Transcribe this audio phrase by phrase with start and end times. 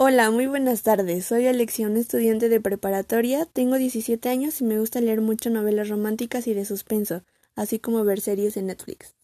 [0.00, 1.24] Hola, muy buenas tardes.
[1.24, 3.46] Soy Alexión, estudiante de preparatoria.
[3.46, 7.24] Tengo 17 años y me gusta leer mucho novelas románticas y de suspenso,
[7.56, 9.16] así como ver series en Netflix.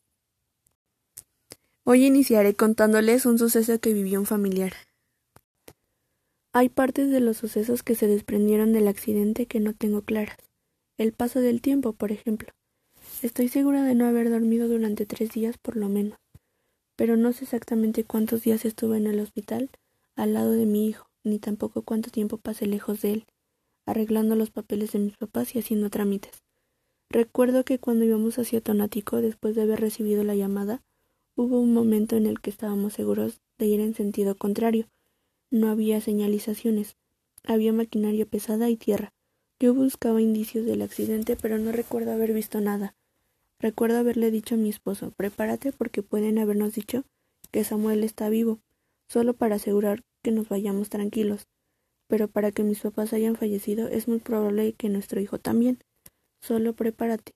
[1.85, 4.73] Hoy iniciaré contándoles un suceso que vivió un familiar.
[6.53, 10.39] Hay partes de los sucesos que se desprendieron del accidente que no tengo claras.
[10.99, 12.49] El paso del tiempo, por ejemplo.
[13.23, 16.19] Estoy segura de no haber dormido durante tres días por lo menos,
[16.97, 19.71] pero no sé exactamente cuántos días estuve en el hospital
[20.17, 23.27] al lado de mi hijo, ni tampoco cuánto tiempo pasé lejos de él,
[23.87, 26.43] arreglando los papeles de mis papás y haciendo trámites.
[27.11, 30.83] Recuerdo que cuando íbamos hacia Tonático, después de haber recibido la llamada,
[31.37, 34.89] hubo un momento en el que estábamos seguros de ir en sentido contrario.
[35.51, 36.97] No había señalizaciones,
[37.45, 39.13] había maquinaria pesada y tierra.
[39.61, 42.97] Yo buscaba indicios del accidente, pero no recuerdo haber visto nada.
[43.61, 47.05] Recuerdo haberle dicho a mi esposo, prepárate porque pueden habernos dicho
[47.51, 48.59] que Samuel está vivo,
[49.15, 51.47] solo para asegurar que nos vayamos tranquilos.
[52.09, 55.79] Pero para que mis papás hayan fallecido es muy probable que nuestro hijo también.
[56.43, 57.33] Solo prepárate.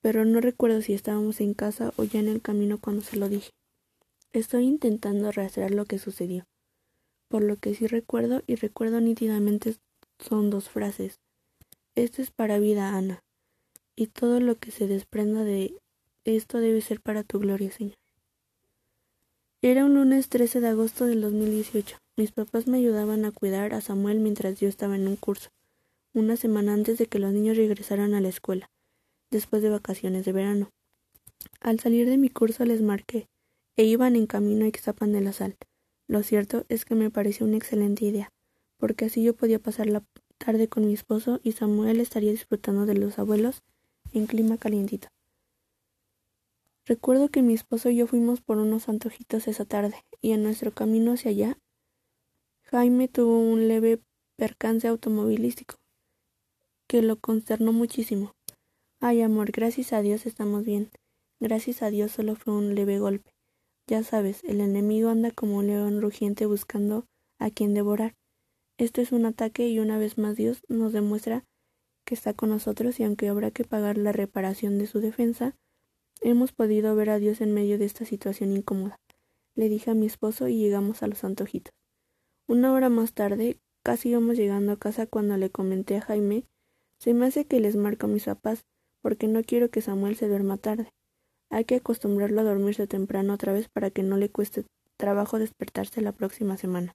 [0.00, 3.28] Pero no recuerdo si estábamos en casa o ya en el camino cuando se lo
[3.28, 3.50] dije.
[4.32, 6.44] Estoy intentando rastrear lo que sucedió.
[7.28, 9.74] Por lo que sí recuerdo y recuerdo nítidamente
[10.20, 11.16] son dos frases.
[11.96, 13.24] Esto es para vida, Ana.
[13.96, 15.74] Y todo lo que se desprenda de
[16.24, 17.96] esto debe ser para tu gloria, Señor.
[19.60, 21.96] Era un lunes 13 de agosto del 2018.
[22.16, 25.50] Mis papás me ayudaban a cuidar a Samuel mientras yo estaba en un curso,
[26.14, 28.70] una semana antes de que los niños regresaran a la escuela,
[29.32, 30.70] después de vacaciones de verano.
[31.60, 33.26] Al salir de mi curso les marqué,
[33.76, 35.56] e iban en camino a Ixtapan de la Sal.
[36.06, 38.30] Lo cierto es que me pareció una excelente idea,
[38.76, 40.04] porque así yo podía pasar la
[40.38, 43.64] tarde con mi esposo y Samuel estaría disfrutando de los abuelos
[44.12, 45.08] en clima calientito.
[46.88, 50.72] Recuerdo que mi esposo y yo fuimos por unos antojitos esa tarde, y en nuestro
[50.72, 51.58] camino hacia allá,
[52.62, 54.00] Jaime tuvo un leve
[54.36, 55.74] percance automovilístico,
[56.86, 58.32] que lo consternó muchísimo.
[59.00, 60.90] Ay, amor, gracias a Dios estamos bien.
[61.40, 63.34] Gracias a Dios solo fue un leve golpe.
[63.86, 67.04] Ya sabes, el enemigo anda como un león rugiente buscando
[67.38, 68.14] a quien devorar.
[68.78, 71.44] Esto es un ataque y una vez más Dios nos demuestra
[72.06, 75.54] que está con nosotros y aunque habrá que pagar la reparación de su defensa,
[76.20, 78.98] Hemos podido ver a Dios en medio de esta situación incómoda,
[79.54, 81.72] le dije a mi esposo y llegamos a los antojitos.
[82.46, 86.44] Una hora más tarde, casi íbamos llegando a casa cuando le comenté a Jaime,
[86.98, 88.64] se me hace que les marco a mis papás,
[89.00, 90.92] porque no quiero que Samuel se duerma tarde.
[91.50, 94.64] Hay que acostumbrarlo a dormirse temprano otra vez para que no le cueste
[94.96, 96.94] trabajo despertarse la próxima semana.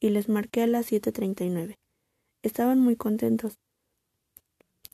[0.00, 1.78] Y les marqué a las siete treinta y nueve.
[2.42, 3.58] Estaban muy contentos.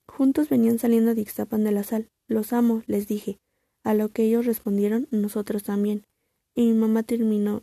[0.06, 2.08] Juntos venían saliendo de Ixtapan de la sal.
[2.26, 3.38] Los amo, les dije.
[3.82, 6.04] A lo que ellos respondieron nosotros también.
[6.54, 7.62] Y mi mamá terminó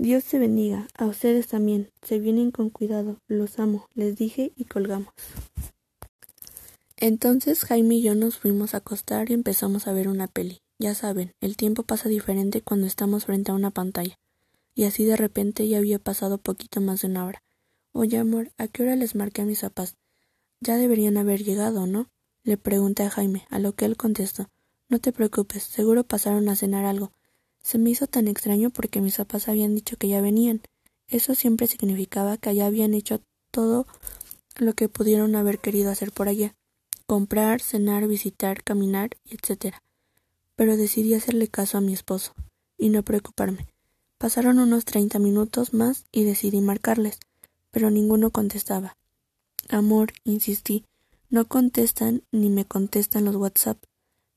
[0.00, 1.90] Dios te bendiga, a ustedes también.
[2.02, 3.18] Se vienen con cuidado.
[3.26, 5.12] Los amo, les dije y colgamos.
[6.96, 10.60] Entonces Jaime y yo nos fuimos a acostar y empezamos a ver una peli.
[10.78, 14.14] Ya saben, el tiempo pasa diferente cuando estamos frente a una pantalla.
[14.72, 17.42] Y así de repente ya había pasado poquito más de una hora.
[17.90, 19.96] Oye, amor, ¿a qué hora les marqué a mis papás?
[20.60, 22.06] Ya deberían haber llegado, ¿no?
[22.44, 24.48] Le pregunté a Jaime, a lo que él contestó.
[24.88, 27.12] No te preocupes, seguro pasaron a cenar algo.
[27.62, 30.62] Se me hizo tan extraño porque mis papás habían dicho que ya venían.
[31.08, 33.86] Eso siempre significaba que allá habían hecho todo
[34.56, 36.54] lo que pudieron haber querido hacer por allá.
[37.06, 39.76] Comprar, cenar, visitar, caminar, etc.
[40.56, 42.32] Pero decidí hacerle caso a mi esposo
[42.78, 43.66] y no preocuparme.
[44.16, 47.20] Pasaron unos treinta minutos más y decidí marcarles,
[47.70, 48.96] pero ninguno contestaba.
[49.68, 50.84] Amor, insistí,
[51.28, 53.78] no contestan ni me contestan los WhatsApp.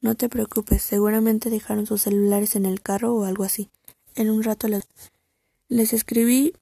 [0.02, 3.70] No te preocupes, seguramente dejaron sus celulares en el carro o algo así.
[4.16, 6.54] En un rato les, escribí,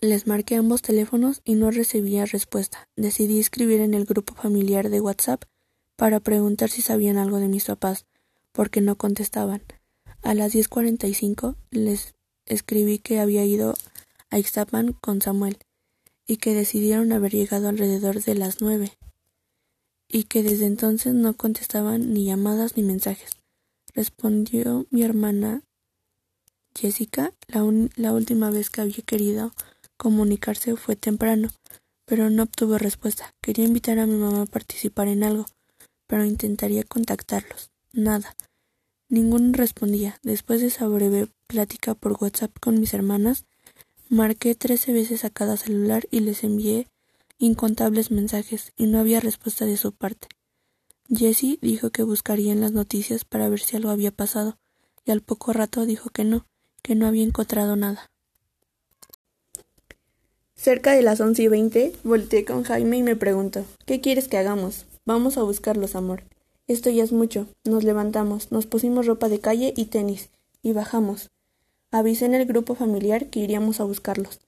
[0.00, 2.88] les marqué ambos teléfonos y no recibía respuesta.
[2.94, 5.42] Decidí escribir en el grupo familiar de WhatsApp
[5.96, 8.06] para preguntar si sabían algo de mis papás,
[8.52, 9.62] porque no contestaban.
[10.22, 12.14] A las 10.45 les
[12.46, 13.74] escribí que había ido
[14.30, 15.58] a Ixtapan con Samuel
[16.24, 18.92] y que decidieron haber llegado alrededor de las nueve
[20.08, 23.30] y que desde entonces no contestaban ni llamadas ni mensajes.
[23.94, 25.62] Respondió mi hermana
[26.74, 27.64] Jessica, la,
[27.96, 29.52] la última vez que había querido
[29.96, 31.50] comunicarse fue temprano,
[32.04, 33.34] pero no obtuvo respuesta.
[33.42, 35.46] Quería invitar a mi mamá a participar en algo,
[36.06, 37.70] pero intentaría contactarlos.
[37.92, 38.36] Nada.
[39.10, 40.18] Ninguno respondía.
[40.22, 43.44] Después de esa breve plática por WhatsApp con mis hermanas,
[44.08, 46.86] marqué trece veces a cada celular y les envié
[47.38, 50.28] incontables mensajes y no había respuesta de su parte.
[51.08, 54.58] Jessie dijo que buscaría en las noticias para ver si algo había pasado,
[55.04, 56.46] y al poco rato dijo que no,
[56.82, 58.10] que no había encontrado nada.
[60.54, 64.38] Cerca de las once y veinte, volteé con Jaime y me preguntó ¿Qué quieres que
[64.38, 64.86] hagamos?
[65.06, 66.24] Vamos a buscarlos, amor.
[66.66, 67.46] Esto ya es mucho.
[67.64, 70.28] Nos levantamos, nos pusimos ropa de calle y tenis,
[70.60, 71.30] y bajamos.
[71.90, 74.40] Avisé en el grupo familiar que iríamos a buscarlos.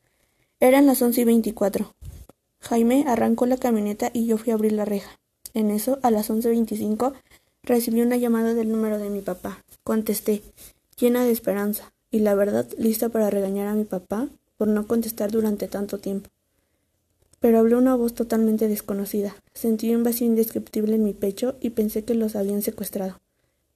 [0.59, 1.95] Eran las once y veinticuatro.
[2.61, 5.19] Jaime arrancó la camioneta y yo fui a abrir la reja.
[5.55, 7.15] En eso, a las once veinticinco,
[7.62, 9.65] recibí una llamada del número de mi papá.
[9.83, 10.43] Contesté,
[10.99, 15.31] llena de esperanza, y la verdad lista para regañar a mi papá por no contestar
[15.31, 16.29] durante tanto tiempo.
[17.39, 19.35] Pero habló una voz totalmente desconocida.
[19.55, 23.19] Sentí un vacío indescriptible en mi pecho y pensé que los habían secuestrado.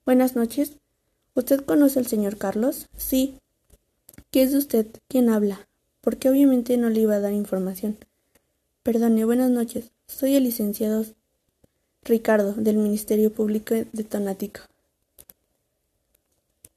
[0.05, 0.73] Buenas noches.
[1.35, 2.89] ¿Usted conoce al señor Carlos?
[2.97, 3.37] Sí.
[4.31, 4.87] ¿Qué es de usted?
[5.09, 5.67] ¿Quién habla?
[6.03, 7.97] Porque obviamente no le iba a dar información.
[8.85, 9.93] Perdone, buenas noches.
[10.07, 11.07] Soy el licenciado
[12.03, 14.61] Ricardo, del Ministerio Público de Tonatico.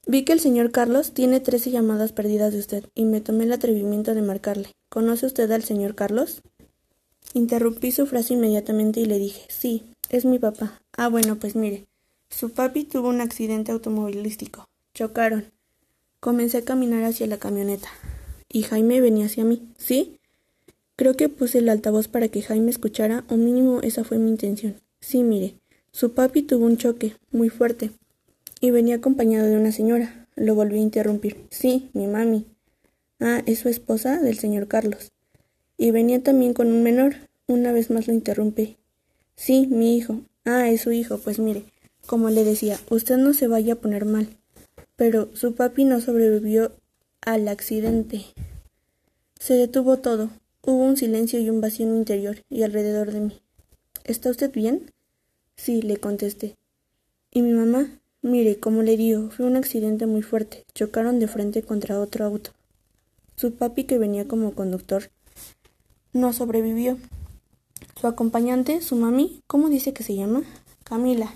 [0.06, 3.52] Vi que el señor Carlos tiene trece llamadas perdidas de usted y me tomé el
[3.52, 4.72] atrevimiento de marcarle.
[4.88, 6.40] ¿Conoce usted al señor Carlos?
[7.34, 10.80] Interrumpí su frase inmediatamente y le dije Sí, es mi papá.
[10.96, 11.84] Ah, bueno, pues mire.
[12.30, 14.64] Su papi tuvo un accidente automovilístico.
[14.94, 15.52] Chocaron.
[16.20, 17.90] Comencé a caminar hacia la camioneta.
[18.48, 19.68] Y Jaime venía hacia mí.
[19.76, 20.17] ¿Sí?
[20.98, 24.80] Creo que puse el altavoz para que Jaime escuchara, o mínimo esa fue mi intención.
[24.98, 25.54] Sí, mire.
[25.92, 27.92] Su papi tuvo un choque, muy fuerte
[28.60, 30.26] y venía acompañado de una señora.
[30.34, 31.36] Lo volví a interrumpir.
[31.50, 32.46] Sí, mi mami.
[33.20, 35.12] Ah, es su esposa del señor Carlos.
[35.76, 37.14] Y venía también con un menor.
[37.46, 38.76] Una vez más lo interrumpí.
[39.36, 40.22] Sí, mi hijo.
[40.44, 41.18] Ah, es su hijo.
[41.18, 41.62] Pues mire,
[42.06, 44.36] como le decía, usted no se vaya a poner mal.
[44.96, 46.72] Pero su papi no sobrevivió
[47.20, 48.24] al accidente.
[49.38, 50.30] Se detuvo todo.
[50.70, 53.40] Hubo un silencio y un vacío en interior y alrededor de mí.
[54.04, 54.92] ¿Está usted bien?
[55.56, 56.58] Sí, le contesté.
[57.30, 57.88] ¿Y mi mamá?
[58.20, 60.66] Mire, como le digo, fue un accidente muy fuerte.
[60.74, 62.50] Chocaron de frente contra otro auto.
[63.34, 65.04] Su papi, que venía como conductor,
[66.12, 66.98] no sobrevivió.
[67.98, 70.42] Su acompañante, su mami, ¿cómo dice que se llama?
[70.84, 71.32] Camila.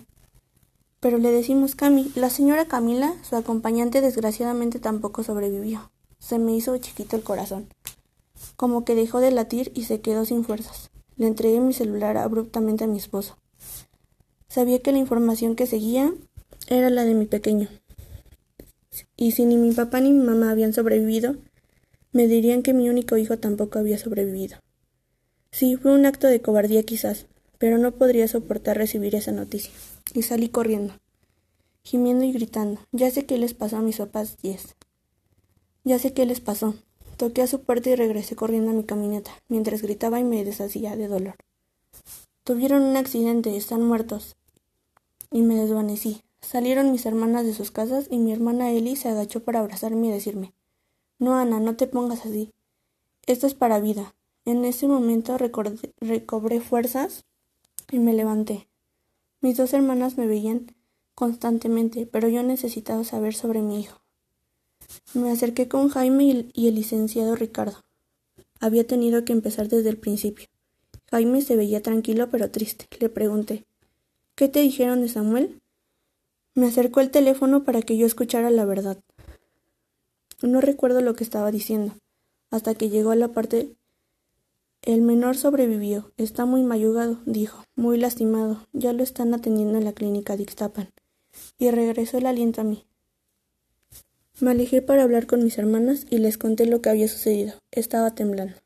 [1.01, 2.13] Pero le decimos Cami.
[2.17, 5.91] La señora Camila, su acompañante, desgraciadamente tampoco sobrevivió.
[6.19, 7.67] Se me hizo chiquito el corazón.
[8.57, 10.91] Como que dejó de latir y se quedó sin fuerzas.
[11.17, 13.37] Le entregué mi celular abruptamente a mi esposo.
[14.49, 16.13] Sabía que la información que seguía
[16.69, 17.69] era la de mi pequeño.
[19.17, 21.37] Y si ni mi papá ni mi mamá habían sobrevivido,
[22.13, 24.59] me dirían que mi único hijo tampoco había sobrevivido.
[25.51, 27.27] Sí, fue un acto de cobardía quizás,
[27.59, 29.73] pero no podría soportar recibir esa noticia.
[30.15, 30.95] Y salí corriendo,
[31.83, 32.81] gimiendo y gritando.
[32.93, 34.77] Ya sé qué les pasó a mis papás diez.
[35.85, 36.75] Ya sé qué les pasó.
[37.17, 40.97] Toqué a su puerta y regresé corriendo a mi camioneta, mientras gritaba y me deshacía
[40.97, 41.37] de dolor.
[42.45, 44.37] Tuvieron un accidente, están muertos.
[45.31, 46.23] Y me desvanecí.
[46.41, 50.11] Salieron mis hermanas de sus casas y mi hermana Ellie se agachó para abrazarme y
[50.11, 50.53] decirme
[51.19, 52.53] No, Ana, no te pongas así.
[53.27, 54.15] Esto es para vida.
[54.45, 57.25] En ese momento recobré fuerzas
[57.93, 58.69] y me levanté.
[59.41, 60.75] Mis dos hermanas me veían
[61.15, 64.02] constantemente, pero yo necesitaba saber sobre mi hijo.
[65.15, 67.83] Me acerqué con Jaime y el licenciado Ricardo.
[68.61, 70.47] Había tenido que empezar desde el principio.
[71.11, 72.87] Jaime se veía tranquilo pero triste.
[73.01, 73.65] Le pregunté
[74.35, 75.61] ¿Qué te dijeron de Samuel?
[76.55, 78.99] Me acercó el teléfono para que yo escuchara la verdad.
[80.43, 81.95] No recuerdo lo que estaba diciendo,
[82.51, 83.77] hasta que llegó a la parte
[84.83, 86.11] el menor sobrevivió.
[86.17, 88.67] Está muy mayugado, dijo, muy lastimado.
[88.73, 90.91] Ya lo están atendiendo en la clínica de Ixtapan.
[91.57, 92.85] Y regresó el aliento a mí.
[94.43, 97.55] Me alejé para hablar con mis hermanas y les conté lo que había sucedido.
[97.71, 98.57] Estaba temblando.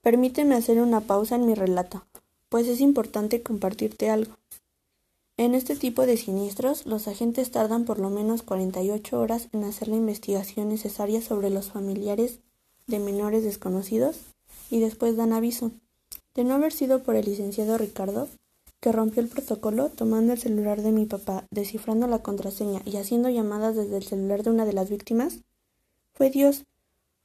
[0.00, 2.06] Permíteme hacer una pausa en mi relato,
[2.48, 4.38] pues es importante compartirte algo.
[5.36, 9.88] En este tipo de siniestros, los agentes tardan por lo menos 48 horas en hacer
[9.88, 12.38] la investigación necesaria sobre los familiares
[12.86, 14.16] de menores desconocidos
[14.70, 15.72] y después dan aviso.
[16.34, 18.30] De no haber sido por el licenciado Ricardo,
[18.80, 23.28] que rompió el protocolo tomando el celular de mi papá, descifrando la contraseña y haciendo
[23.28, 25.40] llamadas desde el celular de una de las víctimas,
[26.14, 26.64] fue Dios.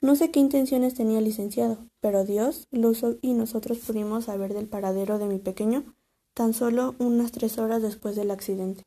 [0.02, 4.54] No sé qué intenciones tenía el licenciado, pero Dios lo usó y nosotros pudimos saber
[4.54, 5.96] del paradero de mi pequeño
[6.36, 8.84] tan solo unas tres horas después del accidente.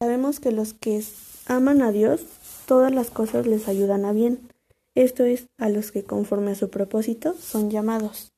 [0.00, 1.02] Sabemos que los que
[1.46, 2.22] aman a Dios,
[2.66, 4.40] todas las cosas les ayudan a bien,
[4.96, 8.33] esto es, a los que conforme a su propósito son llamados.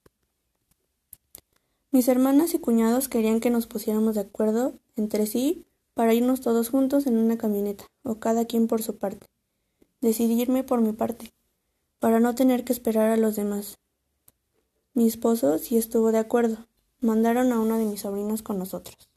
[1.97, 6.69] Mis hermanas y cuñados querían que nos pusiéramos de acuerdo entre sí para irnos todos
[6.69, 9.27] juntos en una camioneta, o cada quien por su parte.
[10.03, 11.33] Decidirme por mi parte,
[11.99, 13.79] para no tener que esperar a los demás.
[14.93, 16.67] Mi esposo sí estuvo de acuerdo,
[17.01, 19.09] Mandaron a uno de mis sobrinos con nosotros.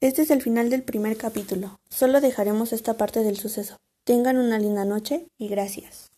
[0.00, 1.80] Este es el final del primer capítulo.
[1.90, 3.76] Solo dejaremos esta parte del suceso.
[4.04, 6.12] Tengan una linda noche y gracias.